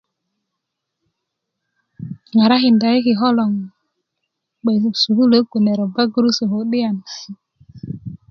[2.37, 3.51] ŋaralinda i kikö loŋ
[4.63, 6.97] bge sukuluöt kune ropa gurusu ku'diyan